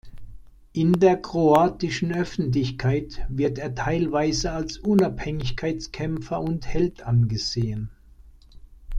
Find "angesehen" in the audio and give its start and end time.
7.05-7.91